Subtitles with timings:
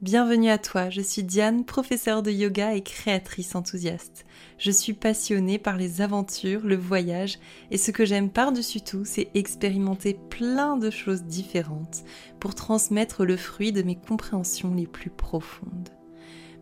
[0.00, 4.26] Bienvenue à toi, je suis Diane, professeure de yoga et créatrice enthousiaste.
[4.56, 7.40] Je suis passionnée par les aventures, le voyage
[7.72, 12.04] et ce que j'aime par-dessus tout, c'est expérimenter plein de choses différentes
[12.38, 15.88] pour transmettre le fruit de mes compréhensions les plus profondes.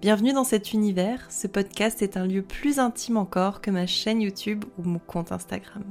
[0.00, 4.22] Bienvenue dans cet univers, ce podcast est un lieu plus intime encore que ma chaîne
[4.22, 5.84] YouTube ou mon compte Instagram.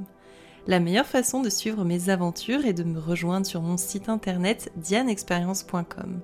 [0.66, 4.72] La meilleure façon de suivre mes aventures est de me rejoindre sur mon site internet
[4.74, 6.22] dianexperience.com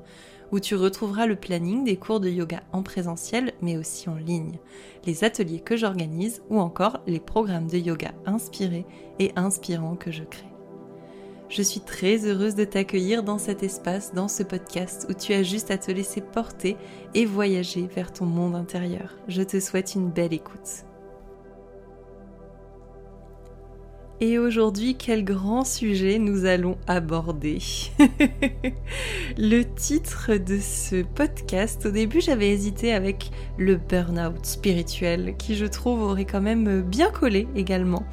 [0.52, 4.58] où tu retrouveras le planning des cours de yoga en présentiel mais aussi en ligne,
[5.06, 8.86] les ateliers que j'organise ou encore les programmes de yoga inspirés
[9.18, 10.46] et inspirants que je crée.
[11.48, 15.42] Je suis très heureuse de t'accueillir dans cet espace, dans ce podcast où tu as
[15.42, 16.76] juste à te laisser porter
[17.14, 19.18] et voyager vers ton monde intérieur.
[19.28, 20.86] Je te souhaite une belle écoute.
[24.24, 27.58] Et aujourd'hui, quel grand sujet nous allons aborder.
[29.36, 35.66] le titre de ce podcast, au début j'avais hésité avec le burn-out spirituel, qui je
[35.66, 38.06] trouve aurait quand même bien collé également.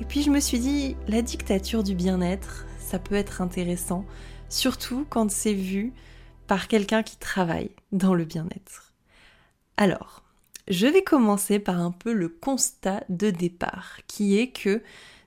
[0.00, 4.04] Et puis je me suis dit, la dictature du bien-être, ça peut être intéressant,
[4.48, 5.92] surtout quand c'est vu
[6.48, 8.92] par quelqu'un qui travaille dans le bien-être.
[9.76, 10.24] Alors,
[10.66, 14.82] je vais commencer par un peu le constat de départ, qui est que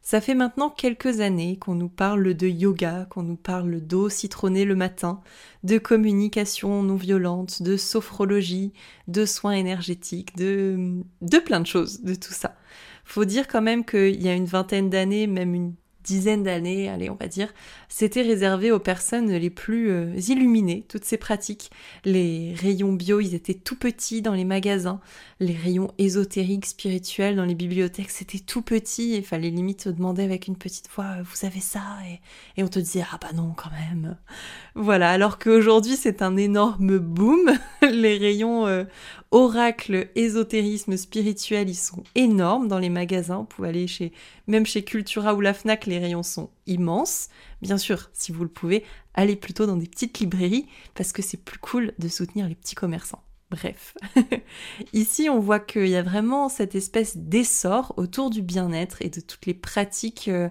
[0.07, 4.63] ça fait maintenant quelques années qu'on nous parle de yoga, qu'on nous parle d'eau citronnée
[4.63, 5.19] le matin,
[5.65, 8.71] de communication non violente, de sophrologie,
[9.09, 12.55] de soins énergétiques, de, de plein de choses, de tout ça.
[13.03, 15.73] Faut dire quand même qu'il y a une vingtaine d'années, même une
[16.07, 17.53] dizaine d'années, allez, on va dire,
[17.89, 21.69] c'était réservé aux personnes les plus euh, illuminées, toutes ces pratiques.
[22.05, 25.01] Les rayons bio, ils étaient tout petits dans les magasins.
[25.39, 29.17] Les rayons ésotériques, spirituels dans les bibliothèques, c'était tout petit.
[29.17, 31.81] Il fallait limite te demander avec une petite voix, euh, vous avez ça?
[32.57, 34.17] Et, on te disait, ah bah non, quand même.
[34.75, 37.51] Voilà, alors qu'aujourd'hui, c'est un énorme boom.
[37.81, 38.85] les rayons euh,
[39.31, 43.39] oracle, ésotérisme spirituel, ils sont énormes dans les magasins.
[43.39, 44.13] Vous pouvez aller chez,
[44.47, 47.29] même chez Cultura ou la Fnac, les rayons sont immenses.
[47.61, 51.43] Bien sûr, si vous le pouvez, allez plutôt dans des petites librairies parce que c'est
[51.43, 53.23] plus cool de soutenir les petits commerçants.
[53.49, 53.95] Bref,
[54.93, 59.21] ici on voit qu'il y a vraiment cette espèce d'essor autour du bien-être et de
[59.21, 60.49] toutes les pratiques euh,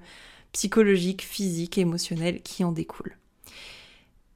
[0.53, 3.19] psychologiques, physiques, émotionnelles qui en découlent.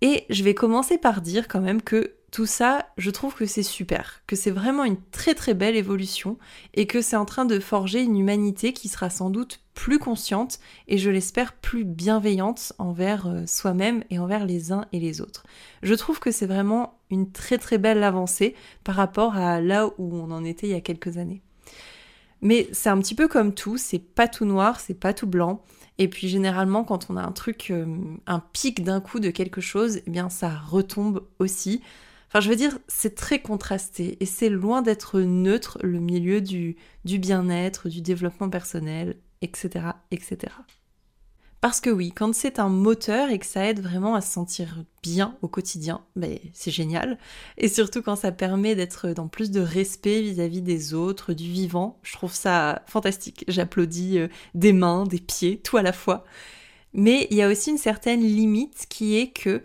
[0.03, 3.65] Et je vais commencer par dire quand même que tout ça, je trouve que c'est
[3.65, 6.39] super, que c'est vraiment une très très belle évolution
[6.75, 10.61] et que c'est en train de forger une humanité qui sera sans doute plus consciente
[10.87, 15.45] et je l'espère plus bienveillante envers euh, soi-même et envers les uns et les autres.
[15.83, 18.55] Je trouve que c'est vraiment une très très belle avancée
[18.85, 21.43] par rapport à là où on en était il y a quelques années.
[22.43, 25.63] Mais c'est un petit peu comme tout, c'est pas tout noir, c'est pas tout blanc.
[25.99, 27.87] Et puis généralement, quand on a un truc, euh,
[28.27, 31.83] un pic d'un coup de quelque chose, eh bien ça retombe aussi.
[32.31, 36.77] Enfin, je veux dire, c'est très contrasté et c'est loin d'être neutre le milieu du,
[37.05, 40.53] bien-être, du développement personnel, etc., etc.
[41.61, 44.85] Parce que oui, quand c'est un moteur et que ça aide vraiment à se sentir
[45.03, 47.19] bien au quotidien, ben, c'est génial.
[47.59, 51.99] Et surtout quand ça permet d'être dans plus de respect vis-à-vis des autres, du vivant,
[52.05, 53.45] je trouve ça fantastique.
[53.49, 56.25] J'applaudis euh, des mains, des pieds, tout à la fois.
[56.93, 59.63] Mais il y a aussi une certaine limite qui est que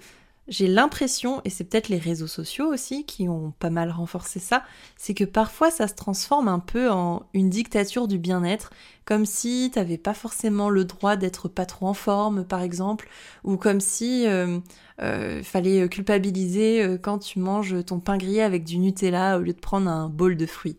[0.47, 4.63] j'ai l'impression, et c'est peut-être les réseaux sociaux aussi qui ont pas mal renforcé ça,
[4.95, 8.69] c'est que parfois ça se transforme un peu en une dictature du bien-être,
[9.05, 13.09] comme si t'avais pas forcément le droit d'être pas trop en forme, par exemple,
[13.43, 14.59] ou comme si euh,
[15.01, 19.53] euh, fallait culpabiliser euh, quand tu manges ton pain grillé avec du Nutella au lieu
[19.53, 20.77] de prendre un bol de fruits.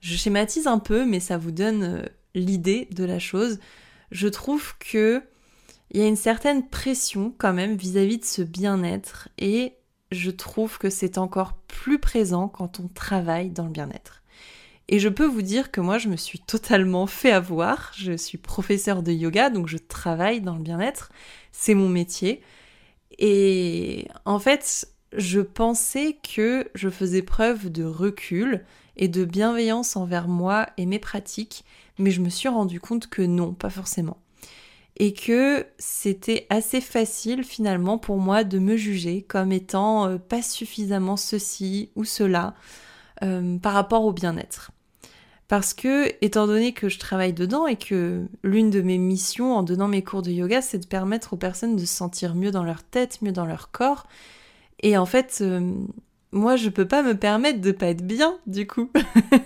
[0.00, 3.58] Je schématise un peu, mais ça vous donne l'idée de la chose.
[4.10, 5.22] Je trouve que
[5.90, 9.74] il y a une certaine pression quand même vis-à-vis de ce bien-être et
[10.12, 14.22] je trouve que c'est encore plus présent quand on travaille dans le bien-être.
[14.88, 17.92] Et je peux vous dire que moi, je me suis totalement fait avoir.
[17.96, 21.10] Je suis professeur de yoga, donc je travaille dans le bien-être.
[21.50, 22.40] C'est mon métier.
[23.18, 28.64] Et en fait, je pensais que je faisais preuve de recul
[28.96, 31.64] et de bienveillance envers moi et mes pratiques,
[31.98, 34.18] mais je me suis rendu compte que non, pas forcément
[34.96, 40.42] et que c'était assez facile finalement pour moi de me juger comme étant euh, pas
[40.42, 42.54] suffisamment ceci ou cela
[43.22, 44.72] euh, par rapport au bien-être.
[45.48, 49.62] Parce que, étant donné que je travaille dedans et que l'une de mes missions en
[49.62, 52.64] donnant mes cours de yoga, c'est de permettre aux personnes de se sentir mieux dans
[52.64, 54.06] leur tête, mieux dans leur corps,
[54.80, 55.72] et en fait, euh,
[56.32, 58.90] moi je peux pas me permettre de pas être bien du coup.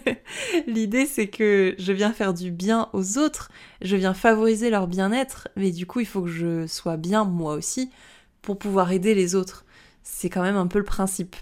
[0.66, 3.50] L'idée c'est que je viens faire du bien aux autres,
[3.82, 7.54] je viens favoriser leur bien-être, mais du coup il faut que je sois bien moi
[7.54, 7.90] aussi
[8.42, 9.64] pour pouvoir aider les autres.
[10.02, 11.36] c'est quand même un peu le principe.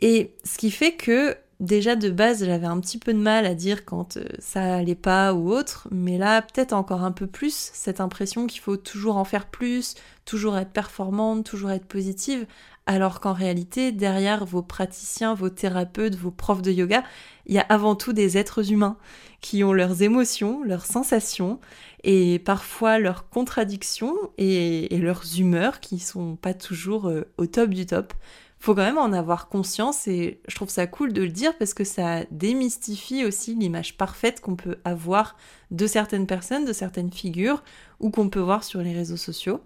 [0.00, 3.54] Et ce qui fait que déjà de base j'avais un petit peu de mal à
[3.54, 7.70] dire quand euh, ça allait pas ou autre, mais là peut-être encore un peu plus
[7.72, 9.94] cette impression qu'il faut toujours en faire plus,
[10.24, 12.46] toujours être performante, toujours être positive,
[12.86, 17.02] alors qu'en réalité derrière vos praticiens, vos thérapeutes, vos profs de yoga,
[17.46, 18.96] il y a avant tout des êtres humains
[19.40, 21.60] qui ont leurs émotions, leurs sensations
[22.04, 27.86] et parfois leurs contradictions et, leurs humeurs qui sont pas toujours euh, au top du
[27.86, 28.14] top
[28.58, 31.74] faut quand même en avoir conscience et je trouve ça cool de le dire parce
[31.74, 35.36] que ça démystifie aussi l'image parfaite qu'on peut avoir
[35.70, 37.62] de certaines personnes, de certaines figures
[38.00, 39.60] ou qu'on peut voir sur les réseaux sociaux.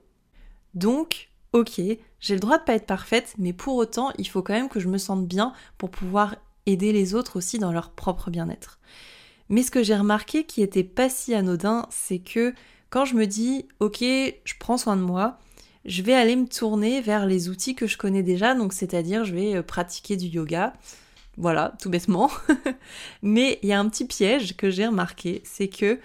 [0.75, 1.81] Donc, ok,
[2.21, 4.81] j'ai le droit de pas être parfaite, mais pour autant, il faut quand même que
[4.81, 6.37] je me sente bien pour pouvoir
[6.67, 8.79] aider les autres aussi dans leur propre bien-être.
[9.49, 12.55] Mais ce que j'ai remarqué qui était pas si anodin, c'est que
[12.89, 15.39] quand je me dis ok, je prends soin de moi,
[15.85, 19.35] je vais aller me tourner vers les outils que je connais déjà, donc c'est-à-dire je
[19.35, 20.75] vais euh, pratiquer du yoga.
[21.37, 22.31] Voilà, tout bêtement.
[23.23, 25.99] Mais il y a un petit piège que j'ai remarqué, c'est que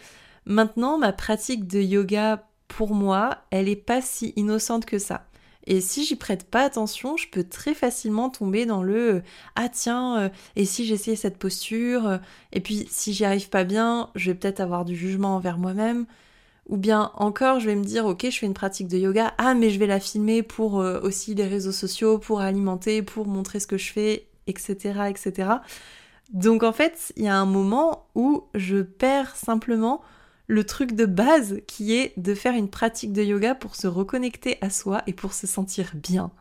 [0.46, 5.28] maintenant ma pratique de yoga pour moi, elle est pas si innocente que ça.
[5.68, 9.22] Et si j'y prête pas attention, je peux très facilement tomber dans le euh,
[9.56, 12.20] ah tiens, euh, et si j'essayais cette posture,
[12.52, 16.06] et puis si j'y arrive pas bien, je vais peut-être avoir du jugement envers moi-même.
[16.68, 19.54] Ou bien encore, je vais me dire, ok, je fais une pratique de yoga, ah,
[19.54, 23.60] mais je vais la filmer pour euh, aussi les réseaux sociaux, pour alimenter, pour montrer
[23.60, 25.50] ce que je fais, etc., etc.
[26.34, 30.02] Donc en fait, il y a un moment où je perds simplement
[30.48, 34.58] le truc de base qui est de faire une pratique de yoga pour se reconnecter
[34.62, 36.32] à soi et pour se sentir bien.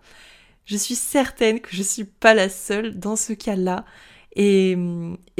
[0.67, 3.85] Je suis certaine que je suis pas la seule dans ce cas-là
[4.37, 4.77] et,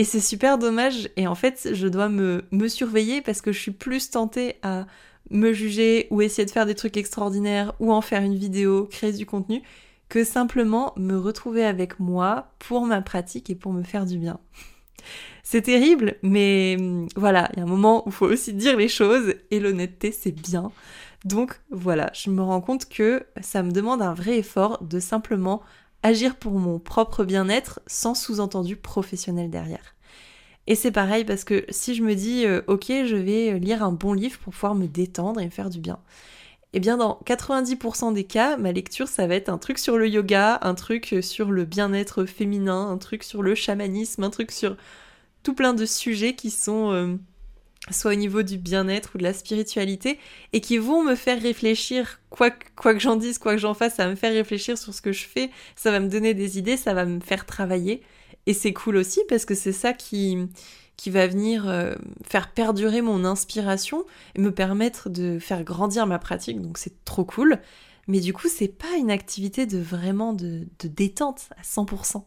[0.03, 1.09] c'est super dommage.
[1.17, 4.87] Et en fait, je dois me, me surveiller parce que je suis plus tentée à
[5.31, 9.13] me juger ou essayer de faire des trucs extraordinaires ou en faire une vidéo, créer
[9.13, 9.63] du contenu,
[10.09, 14.39] que simplement me retrouver avec moi pour ma pratique et pour me faire du bien.
[15.47, 16.79] C'est terrible, mais
[17.17, 20.11] voilà, il y a un moment où il faut aussi dire les choses et l'honnêteté,
[20.11, 20.73] c'est bien.
[21.27, 25.63] Donc voilà, je me rends compte que ça me demande un vrai effort de simplement
[26.03, 29.95] agir pour mon propre bien-être sans sous-entendu professionnel derrière.
[30.67, 33.93] Et c'est pareil parce que si je me dis euh, ok je vais lire un
[33.93, 35.99] bon livre pour pouvoir me détendre et me faire du bien,
[36.73, 40.09] eh bien dans 90% des cas ma lecture ça va être un truc sur le
[40.09, 44.77] yoga, un truc sur le bien-être féminin, un truc sur le chamanisme, un truc sur
[45.45, 47.17] tout plein de sujets qui sont euh,
[47.91, 50.19] soit au niveau du bien-être ou de la spiritualité,
[50.53, 53.95] et qui vont me faire réfléchir, quoi que, quoi j'en dise, quoi que j'en fasse,
[53.95, 56.59] ça va me faire réfléchir sur ce que je fais, ça va me donner des
[56.59, 58.03] idées, ça va me faire travailler.
[58.47, 60.39] Et c'est cool aussi parce que c'est ça qui,
[60.97, 61.95] qui va venir euh,
[62.27, 64.05] faire perdurer mon inspiration
[64.35, 67.61] et me permettre de faire grandir ma pratique, donc c'est trop cool.
[68.07, 72.23] Mais du coup, c'est pas une activité de vraiment de, de détente à 100%.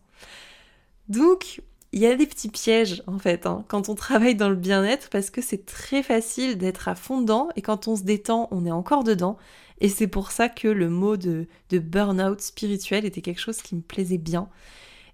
[1.07, 1.61] Donc,
[1.97, 5.09] il y a des petits pièges en fait hein, quand on travaille dans le bien-être
[5.09, 8.67] parce que c'est très facile d'être à fond dedans et quand on se détend, on
[8.67, 9.35] est encore dedans.
[9.81, 13.75] Et c'est pour ça que le mot de, de burn-out spirituel était quelque chose qui
[13.75, 14.47] me plaisait bien.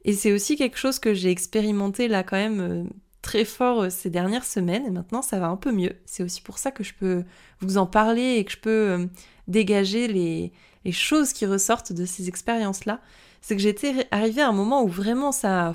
[0.03, 2.83] Et c'est aussi quelque chose que j'ai expérimenté là quand même euh,
[3.21, 5.94] très fort euh, ces dernières semaines et maintenant ça va un peu mieux.
[6.06, 7.24] C'est aussi pour ça que je peux
[7.62, 9.06] vous en parler et que je peux euh,
[9.47, 10.51] dégager les,
[10.83, 13.00] les choses qui ressortent de ces expériences-là.
[13.39, 15.71] C'est que j'étais arrivée à un moment où vraiment ça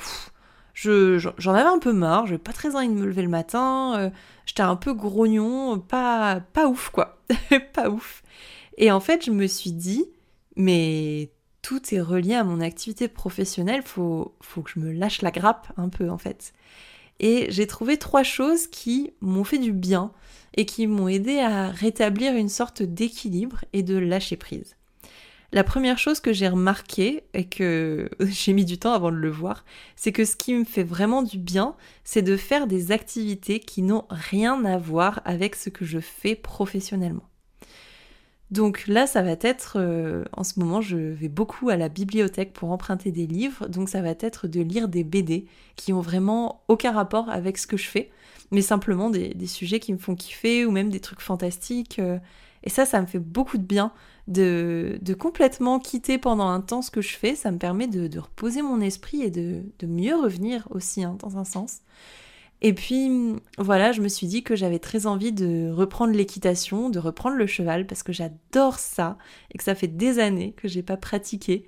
[0.82, 4.10] j'en avais un peu marre, j'avais pas très envie de me lever le matin, euh,
[4.46, 7.22] j'étais un peu grognon, pas, pas ouf quoi,
[7.72, 8.22] pas ouf.
[8.76, 10.04] Et en fait, je me suis dit,
[10.56, 11.30] mais
[11.62, 15.72] tout est relié à mon activité professionnelle, faut, faut que je me lâche la grappe
[15.76, 16.52] un peu en fait.
[17.20, 20.12] Et j'ai trouvé trois choses qui m'ont fait du bien
[20.54, 24.77] et qui m'ont aidé à rétablir une sorte d'équilibre et de lâcher prise.
[25.50, 29.30] La première chose que j'ai remarqué et que j'ai mis du temps avant de le
[29.30, 29.64] voir,
[29.96, 31.74] c'est que ce qui me fait vraiment du bien,
[32.04, 36.34] c'est de faire des activités qui n'ont rien à voir avec ce que je fais
[36.34, 37.28] professionnellement.
[38.50, 42.54] Donc là, ça va être, euh, en ce moment, je vais beaucoup à la bibliothèque
[42.54, 46.62] pour emprunter des livres, donc ça va être de lire des BD qui ont vraiment
[46.68, 48.10] aucun rapport avec ce que je fais,
[48.50, 51.98] mais simplement des, sujets qui me font kiffer ou même des trucs fantastiques.
[51.98, 52.18] Euh,
[52.62, 53.92] et ça, ça me fait beaucoup de bien
[54.26, 57.34] de, complètement quitter pendant un temps ce que je fais.
[57.34, 61.44] Ça me permet de, reposer mon esprit et de, mieux revenir aussi, hein, dans un
[61.44, 61.80] sens.
[62.60, 66.98] Et puis voilà, je me suis dit que j'avais très envie de reprendre l'équitation, de
[66.98, 69.16] reprendre le cheval, parce que j'adore ça
[69.52, 71.66] et que ça fait des années que j'ai pas pratiqué.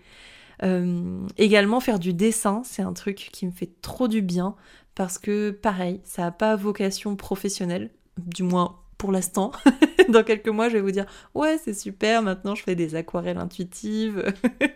[0.63, 4.57] Euh, également faire du dessin, c'est un truc qui me fait trop du bien
[5.01, 7.89] parce que pareil, ça n'a pas vocation professionnelle,
[8.19, 9.51] du moins pour l'instant.
[10.11, 13.39] Dans quelques mois, je vais vous dire ouais, c'est super, maintenant je fais des aquarelles
[13.39, 14.23] intuitives.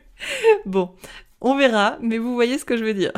[0.65, 0.93] bon,
[1.43, 3.13] on verra, mais vous voyez ce que je veux dire.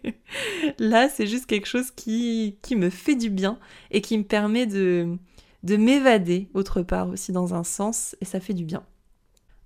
[0.78, 3.58] Là, c'est juste quelque chose qui, qui me fait du bien
[3.90, 5.16] et qui me permet de,
[5.62, 8.84] de m'évader autre part aussi dans un sens, et ça fait du bien.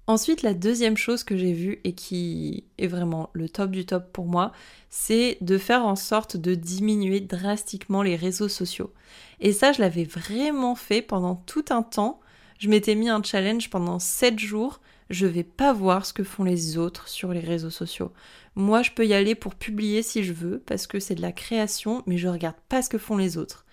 [0.07, 4.13] Ensuite, la deuxième chose que j'ai vue et qui est vraiment le top du top
[4.13, 4.51] pour moi,
[4.89, 8.93] c'est de faire en sorte de diminuer drastiquement les réseaux sociaux.
[9.39, 12.21] Et ça, je l'avais vraiment fait pendant tout un temps.
[12.59, 14.81] Je m'étais mis un challenge pendant 7 jours.
[15.11, 18.13] Je vais pas voir ce que font les autres sur les réseaux sociaux.
[18.57, 21.33] Moi, je peux y aller pour publier si je veux, parce que c'est de la
[21.33, 23.65] création, mais je regarde pas ce que font les autres.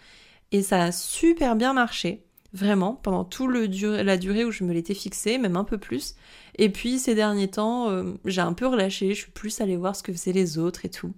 [0.51, 2.26] Et ça a super bien marché.
[2.57, 3.67] Vraiment, pendant tout le
[4.01, 6.15] la durée où je me l'étais fixée, même un peu plus.
[6.57, 9.95] Et puis ces derniers temps, euh, j'ai un peu relâché, je suis plus allée voir
[9.95, 11.13] ce que faisaient les autres et tout.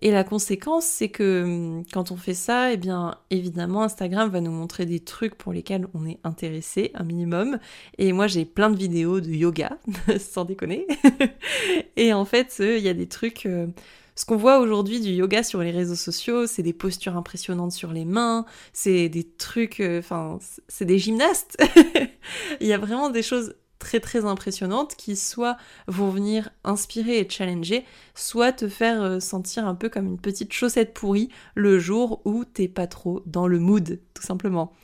[0.00, 4.40] Et la conséquence, c'est que hum, quand on fait ça, eh bien, évidemment, Instagram va
[4.40, 7.58] nous montrer des trucs pour lesquels on est intéressé, un minimum.
[7.98, 9.76] Et moi, j'ai plein de vidéos de yoga,
[10.20, 10.86] sans déconner.
[11.96, 13.44] et en fait, il y a des trucs.
[13.46, 13.66] Euh,
[14.20, 17.90] ce qu'on voit aujourd'hui du yoga sur les réseaux sociaux, c'est des postures impressionnantes sur
[17.90, 21.56] les mains, c'est des trucs, euh, enfin, c'est des gymnastes.
[22.60, 27.30] Il y a vraiment des choses très très impressionnantes qui soit vont venir inspirer et
[27.30, 32.20] challenger, soit te faire euh, sentir un peu comme une petite chaussette pourrie le jour
[32.26, 34.74] où t'es pas trop dans le mood, tout simplement.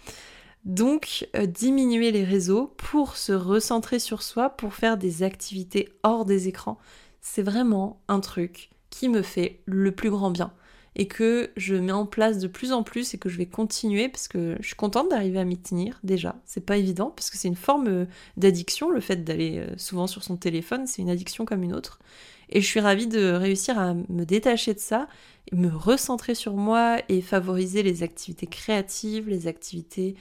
[0.65, 6.25] Donc, euh, diminuer les réseaux pour se recentrer sur soi, pour faire des activités hors
[6.25, 6.79] des écrans,
[7.21, 10.53] c'est vraiment un truc qui me fait le plus grand bien
[10.99, 14.09] et que je mets en place de plus en plus et que je vais continuer
[14.09, 16.37] parce que je suis contente d'arriver à m'y tenir déjà.
[16.47, 18.07] C'est pas évident parce que c'est une forme euh,
[18.39, 22.01] d'addiction, le fait d'aller euh, souvent sur son téléphone, c'est une addiction comme une autre.
[22.49, 25.07] Et je suis ravie de réussir à me détacher de ça,
[25.53, 30.15] me recentrer sur moi et favoriser les activités créatives, les activités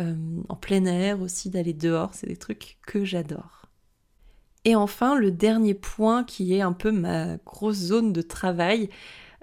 [0.00, 0.14] euh,
[0.48, 3.61] en plein air aussi, d'aller dehors, c'est des trucs que j'adore.
[4.64, 8.88] Et enfin, le dernier point qui est un peu ma grosse zone de travail,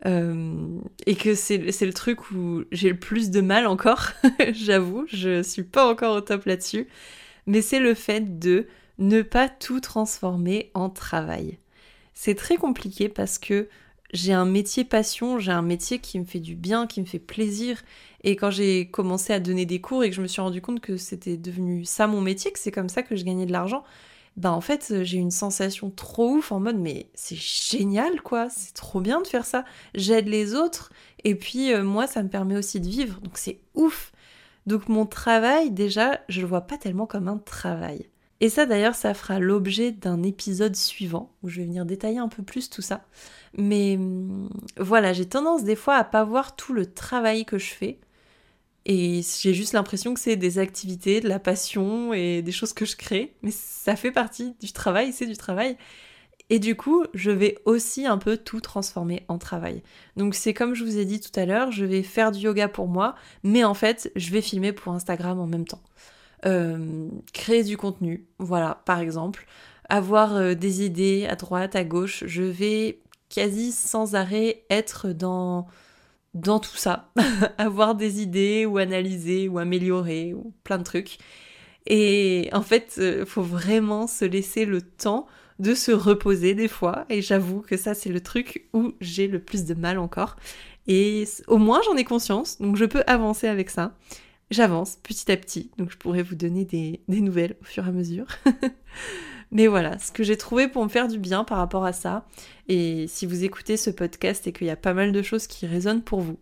[0.05, 4.11] euh, et que c'est le truc où j'ai le plus de mal encore,
[4.53, 6.87] j'avoue, je suis pas encore au top là-dessus,
[7.47, 11.57] mais c'est le fait de ne pas tout transformer en travail.
[12.13, 13.67] C'est très compliqué parce que
[14.11, 17.19] j'ai un métier passion, j'ai un métier qui me fait du bien, qui me fait
[17.19, 17.81] plaisir.
[18.23, 20.81] Et quand j'ai commencé à donner des cours et que je me suis rendu compte
[20.81, 23.83] que c'était devenu ça mon métier, que c'est comme ça que je gagnais de l'argent,
[24.39, 28.49] bah en fait euh, j'ai une sensation trop ouf en mode mais c'est génial quoi,
[28.49, 30.91] c'est trop bien de faire ça, j'aide les autres
[31.25, 34.13] et puis euh, moi ça me permet aussi de vivre donc c'est ouf.
[34.65, 38.07] Donc mon travail déjà je le vois pas tellement comme un travail.
[38.39, 42.29] Et ça d'ailleurs ça fera l'objet d'un épisode suivant où je vais venir détailler un
[42.29, 43.03] peu plus tout ça.
[43.57, 47.73] Mais hum, voilà, j'ai tendance des fois à pas voir tout le travail que je
[47.73, 47.99] fais
[48.85, 52.85] et j'ai juste l'impression que c'est des activités, de la passion et des choses que
[52.85, 53.35] je crée.
[53.43, 55.77] Mais ça fait partie du travail, c'est du travail.
[56.49, 59.83] Et du coup, je vais aussi un peu tout transformer en travail.
[60.17, 62.67] Donc c'est comme je vous ai dit tout à l'heure, je vais faire du yoga
[62.67, 65.83] pour moi, mais en fait, je vais filmer pour Instagram en même temps.
[66.45, 69.45] Euh, créer du contenu, voilà, par exemple.
[69.89, 72.23] Avoir euh, des idées à droite, à gauche.
[72.25, 75.67] Je vais quasi sans arrêt être dans
[76.33, 77.11] dans tout ça,
[77.57, 81.17] avoir des idées ou analyser ou améliorer ou plein de trucs.
[81.87, 85.27] Et en fait, il euh, faut vraiment se laisser le temps
[85.59, 87.05] de se reposer des fois.
[87.09, 90.35] Et j'avoue que ça, c'est le truc où j'ai le plus de mal encore.
[90.87, 93.95] Et au moins, j'en ai conscience, donc je peux avancer avec ça.
[94.51, 97.89] J'avance petit à petit, donc je pourrais vous donner des, des nouvelles au fur et
[97.89, 98.25] à mesure.
[99.51, 102.27] Mais voilà, ce que j'ai trouvé pour me faire du bien par rapport à ça,
[102.67, 105.65] et si vous écoutez ce podcast et qu'il y a pas mal de choses qui
[105.65, 106.37] résonnent pour vous,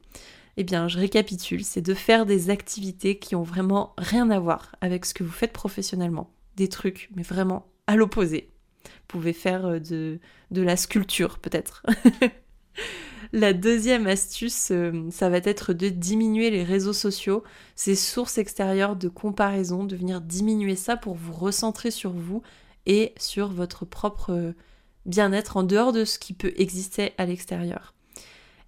[0.58, 4.76] eh bien je récapitule, c'est de faire des activités qui ont vraiment rien à voir
[4.82, 6.30] avec ce que vous faites professionnellement.
[6.58, 8.50] Des trucs, mais vraiment à l'opposé.
[8.84, 10.20] Vous pouvez faire euh, de,
[10.52, 11.86] de la sculpture peut-être.
[13.34, 17.44] La deuxième astuce, euh, ça va être de diminuer les réseaux sociaux,
[17.76, 22.42] ces sources extérieures de comparaison, de venir diminuer ça pour vous recentrer sur vous
[22.88, 24.56] et sur votre propre
[25.06, 27.94] bien-être en dehors de ce qui peut exister à l'extérieur.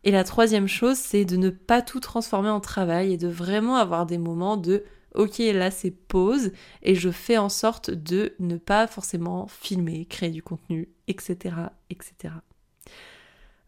[0.04, 3.76] Et la troisième chose, c'est de ne pas tout transformer en travail et de vraiment
[3.78, 4.84] avoir des moments de
[5.16, 6.52] ok là c'est pause
[6.84, 11.56] et je fais en sorte de ne pas forcément filmer, créer du contenu, etc.
[11.90, 12.36] etc.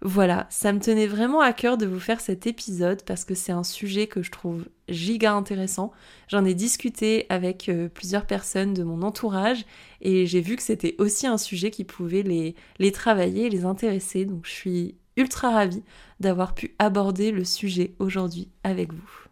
[0.04, 3.52] Voilà, ça me tenait vraiment à cœur de vous faire cet épisode parce que c'est
[3.52, 5.92] un sujet que je trouve giga intéressant.
[6.28, 9.64] J'en ai discuté avec euh, plusieurs personnes de mon entourage
[10.02, 14.26] et j'ai vu que c'était aussi un sujet qui pouvait les, les travailler, les intéresser.
[14.26, 15.84] Donc je suis ultra ravie
[16.20, 19.28] d'avoir pu aborder le sujet aujourd'hui avec vous.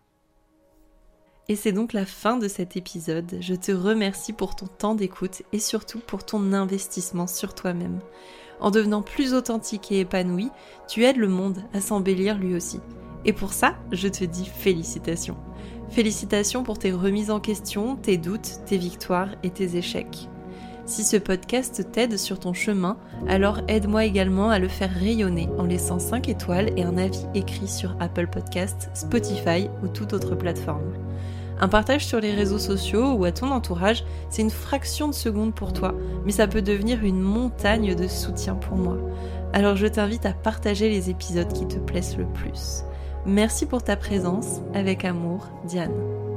[1.47, 3.37] Et c'est donc la fin de cet épisode.
[3.41, 8.01] Je te remercie pour ton temps d'écoute et surtout pour ton investissement sur toi-même.
[8.59, 10.49] En devenant plus authentique et épanoui,
[10.87, 12.79] tu aides le monde à s'embellir lui aussi.
[13.25, 15.37] Et pour ça, je te dis félicitations.
[15.89, 20.29] Félicitations pour tes remises en question, tes doutes, tes victoires et tes échecs.
[20.85, 22.97] Si ce podcast t'aide sur ton chemin,
[23.27, 27.67] alors aide-moi également à le faire rayonner en laissant 5 étoiles et un avis écrit
[27.67, 30.93] sur Apple Podcasts, Spotify ou toute autre plateforme.
[31.61, 35.53] Un partage sur les réseaux sociaux ou à ton entourage, c'est une fraction de seconde
[35.53, 35.93] pour toi,
[36.25, 38.97] mais ça peut devenir une montagne de soutien pour moi.
[39.51, 42.83] Alors je t'invite à partager les épisodes qui te plaisent le plus.
[43.25, 46.28] Merci pour ta présence, avec amour, Diane.